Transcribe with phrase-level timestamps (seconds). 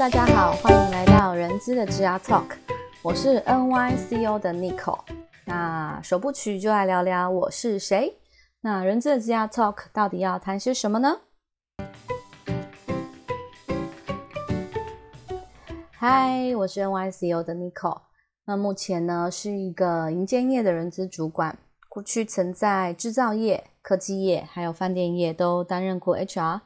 [0.00, 2.52] 大家好，欢迎来到人资的职涯 Talk，
[3.02, 4.98] 我是 NYCO 的 Nico。
[5.44, 8.16] 那首部曲就来聊聊我是谁。
[8.62, 11.18] 那人资的职涯 Talk 到底要谈些什么呢？
[15.90, 18.00] 嗨，我是 NYCO 的 Nico。
[18.46, 21.58] 那目前呢是一个银建业的人资主管，
[21.90, 26.62] 过去曾在制造业、科技业还有饭店业都担任过 HR。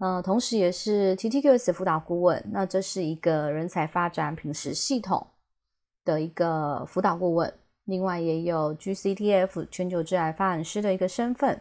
[0.00, 5.26] 呃，同时也是 TTQS 辅导顾问，那这是一个人才发展品质系统
[6.06, 7.52] 的一个辅导顾问。
[7.84, 11.60] 另外也有 GCTF 全球致癌发展师的一个身份。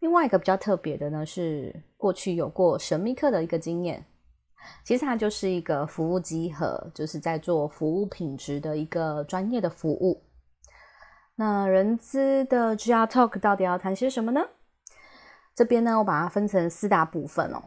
[0.00, 4.04] 另外一个比较特别的呢，是过去有过神秘客的一个经验。
[4.84, 10.22] 其实它就是一个服务集合，就是在做服务品质的一个专业的服务。
[11.36, 14.42] 那人资的 GR Talk 到底要谈些什么呢？
[15.54, 17.62] 这边呢，我把它分成四大部分哦。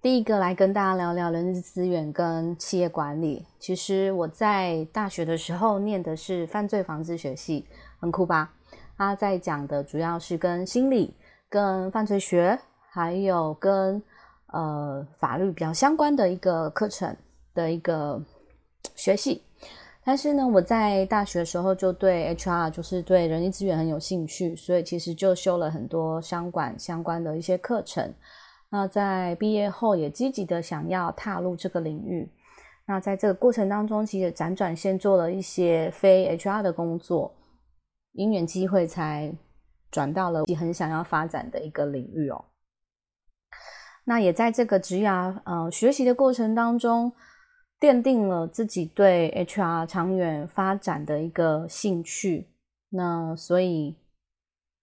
[0.00, 3.46] 第一个来跟大家聊聊人力资源跟企业管理。
[3.60, 7.66] 其实我在大学的时候念的是犯罪防治学系，
[8.00, 8.52] 很酷吧？
[8.96, 11.14] 他在讲的主要是跟心理、
[11.48, 12.58] 跟犯罪学，
[12.90, 14.02] 还有跟
[14.46, 17.16] 呃法律比较相关的一个课程
[17.54, 18.20] 的一个
[18.96, 19.42] 学系。
[20.04, 28.12] 但是呢，我在大学的时候就对 HR，就是对人力资源很有兴趣，所以其实就修了很多商管相关的一些课程。
[28.68, 32.28] 那在毕业后也积极的想要踏入这个领域。
[32.84, 37.32] 那在这个过程当中，其实辗转先做了一些非 HR 的工作，
[38.14, 39.32] 因缘机会才
[39.92, 42.44] 转到了自己很想要发展的一个领域哦。
[44.04, 47.12] 那也在这个职涯呃学习的过程当中。
[47.82, 52.46] 奠定了自己对 HR 长远发展的一个兴趣，
[52.90, 53.96] 那所以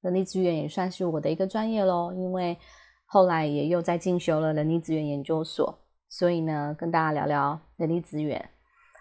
[0.02, 2.12] 人力资源也算是我的一个专业喽。
[2.14, 2.58] 因为
[3.06, 8.50] 后来也又在进修了人力资源研究所，所以呢，跟大家聊聊人力资源。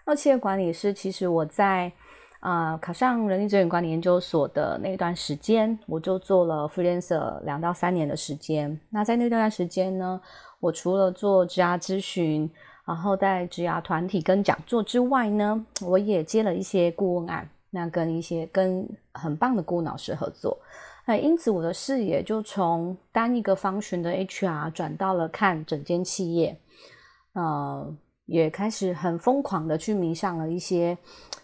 [0.05, 1.91] 那企业管理师，其实我在
[2.39, 8.79] 啊考上人力资源管理研究所的那段时间，我就做了 freelancer 两到三年的时间。
[8.91, 10.21] 那在那段时间呢，
[10.61, 12.49] 我除了做职涯咨询。
[12.89, 18.83] 然后在职涯团体跟讲座之外呢，我也接了一些顾问案，那跟一些跟
[19.13, 20.57] 很棒的顾问老师合作，
[21.05, 26.59] 那因此我的视野就从单一个方群的 HR 转到了看整间企业，
[27.33, 27.95] 呃，
[28.25, 30.97] 也开始很疯狂的去迷上了一些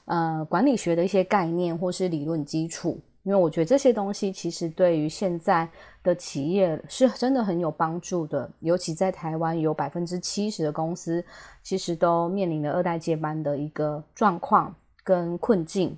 [0.06, 3.00] 呃管理学的一些概念或是理论基础。
[3.25, 5.68] 因为我觉得这些东西其实对于现在
[6.03, 11.25] 的企业是真的很有帮助的，尤其在台湾有百分之七十的公司
[11.64, 15.97] 其实都面临了二代接班的一个状况跟困境。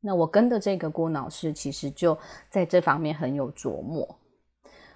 [0.00, 2.18] 那我跟的这个郭老师其实就
[2.50, 4.18] 在这方面很有琢磨。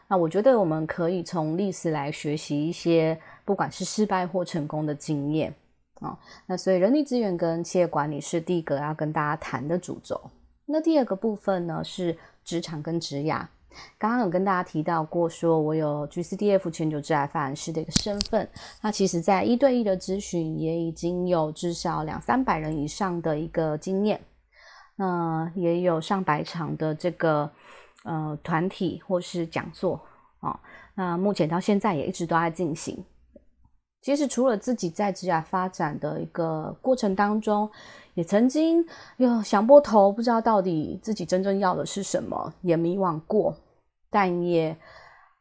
[0.09, 5.55] 那我觉得我们可以从历史来学习一些，不管是失败或成功的经验
[6.01, 6.19] 啊。
[6.47, 10.21] 那所以人力资源跟企业管理是第一个要跟大家谈的主轴。
[10.71, 13.47] 那第二个部分呢是职场跟职涯。
[13.97, 18.49] 刚刚有跟大家提到过，说我有 GCDF 全球职涯发展师的一个身份。
[18.83, 24.21] 那其实，在一对一的咨询也已经有至少两三百人以上的一个经验。
[24.97, 27.51] 那也有上百场的这个
[28.05, 30.01] 呃团体或是讲座
[30.41, 30.59] 啊。
[30.95, 33.05] 那目前到现在也一直都在进行。
[34.01, 37.69] 其实除了自己在职涯发展的一个过程当中，
[38.15, 38.85] 也曾经
[39.17, 43.55] 有想过头，不知道到底自己真正要的是什么，也迷惘过，
[44.09, 44.75] 但也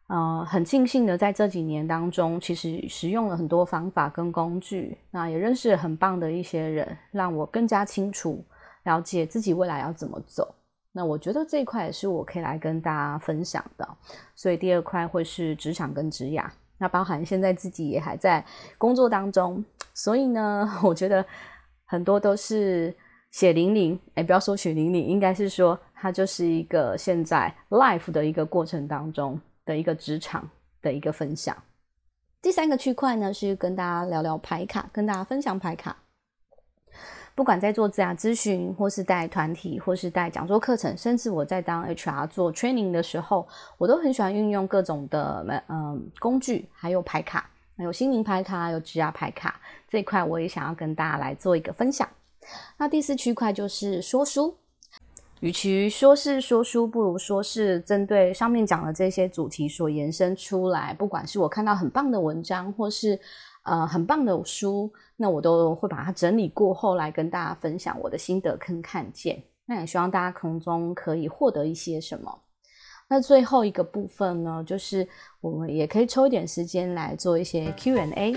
[0.08, 8.44] 呃很庆幸的在这几年当中，其实使用了很多方法跟工具，那也认识了很棒的一些人，让我更加清楚
[8.84, 10.56] 了解自己未来要怎么走。
[10.92, 13.88] 那我觉得这一块也是我可以来跟大家分享的。
[14.36, 16.50] 所以第二块会是职场跟职涯。
[16.78, 18.44] 那包含现在自己也还在
[18.78, 21.26] 工作当中，所以呢， 我觉得
[21.86, 22.96] 很多都是
[23.32, 30.50] 血淋淋，哎，不要说血淋淋，应该是说它就是一个现在 life 的一个过程当中的一个职场
[30.82, 31.56] 的一个分享。
[32.42, 35.98] 第三个区块呢，是跟大家聊聊牌卡，跟大家分享牌卡。
[37.38, 43.48] 不管在做自涯咨询，或是带团体，或是带讲座课程，甚至我在当 HR 做 training 的时候，
[43.78, 47.48] 我都很喜欢运用各种的嗯工具，还有牌卡，
[47.78, 52.10] 还有心灵牌卡，有职涯牌卡这一块，我也想要跟大家来做一个分享。
[52.76, 54.58] 那第四区块就是说书，
[55.42, 63.20] 与其说是说书，不如说是针对上面讲的这些主题所延伸出来，不管是我看到很棒的文章，或是。
[63.68, 69.44] 呃很棒的书，那我都会把它整理过后来跟大家分享我的心得跟看见。
[69.66, 72.40] 那也希望大家从中可以获得一些什么。
[73.10, 75.08] 那最后一个部分呢，就是
[75.42, 78.36] 我们也可以抽一点时间来做一些 Q&A。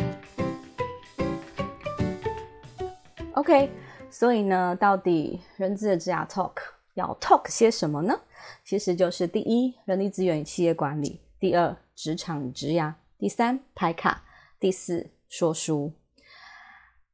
[3.34, 3.70] OK，
[4.10, 6.54] 所以呢，到底人资的职涯 Talk
[6.94, 8.20] 要 Talk 些什么呢？
[8.64, 14.22] 其实就是第一，人力资源与企业管理；第二，职场职涯；第三，排卡；
[14.58, 15.90] 第四，说书。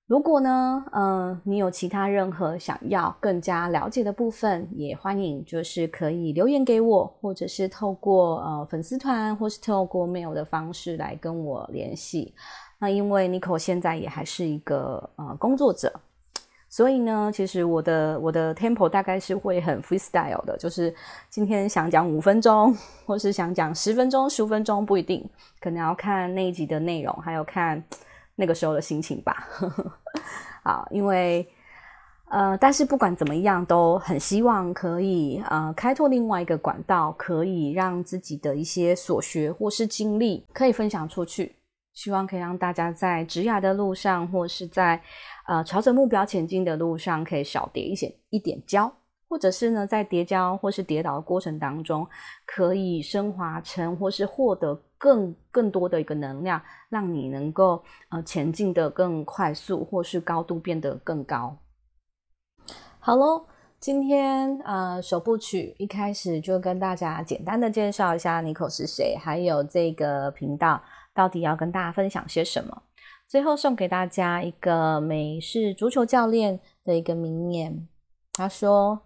[0.08, 12.34] 如果呢，嗯，你有其他任何想要更加了解的部分，也欢迎就是可以留言给我，或者是透过呃粉丝团，或是透过 mail 的方式来跟我联系。
[12.78, 15.92] 那因为 Nico 现在也还是一个呃工作者，
[16.76, 20.94] 所以呢，其实我的我的 tempo 大概是会很 freestyle 的，就是
[21.30, 22.76] 今天想讲五分钟，
[23.06, 25.26] 或是想讲十分钟、十五分钟，不一定，
[25.58, 27.82] 可能要看那一集的内容，还有看。
[28.38, 29.48] 那个时候的心情吧，
[30.62, 31.48] 好，因为
[32.28, 41.56] 呃，但是不管怎么样，都很希望可以呃开拓另外一个管道，可以让自己的一些所学或是经历可以分享出去，
[41.96, 45.02] 希望可以让大家在职涯的路上，或是在
[45.48, 48.92] 呃朝着目标前进的路上，可以少跌一些一点跤。
[49.28, 52.06] 或者是呢，在跌跤或是跌倒的过程当中，
[52.46, 61.58] 可以升华成或是获得更更多的一个能量，让你能够呃前进的更快速，或是高度变得更高。
[63.00, 63.44] 好喽，
[63.80, 70.80] 今天呃首部曲一开始就跟大家简单的介绍一下 Nico 是谁，还有这个频道
[71.16, 72.84] 到底要跟大家分享些什么。
[73.26, 77.88] 最后送给大家一个美式足球教练的一个名言，
[78.34, 79.00] 他说。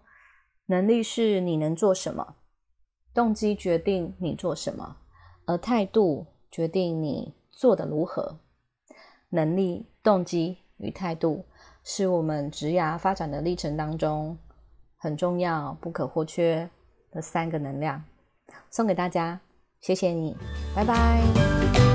[0.67, 2.35] 能力是你能做什么，
[3.13, 4.95] 动机决定你做什么，
[5.45, 8.39] 而态度决定你做的如何。
[9.31, 11.43] 能力、动机与态度
[11.83, 14.37] 是我们职涯发展的历程当中
[14.97, 16.69] 很重要、不可或缺
[17.11, 18.01] 的三个能量，
[18.69, 19.41] 送给大家，
[19.81, 20.37] 谢谢你，
[20.73, 21.90] 拜拜。